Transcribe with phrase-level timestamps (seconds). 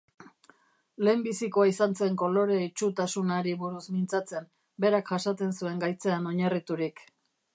[1.07, 4.49] Lehenbizikoa izan zen kolore-itsutasunari buruz mintzatzen,
[4.85, 7.05] berak jasaten zuen gaitzean oinarriturik.